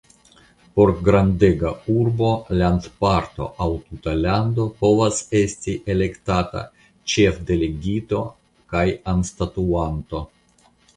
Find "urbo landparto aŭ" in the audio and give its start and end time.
1.95-3.69